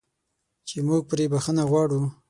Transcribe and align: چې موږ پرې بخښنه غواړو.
چې 0.67 0.77
موږ 0.87 1.01
پرې 1.09 1.25
بخښنه 1.31 1.63
غواړو. 1.69 2.01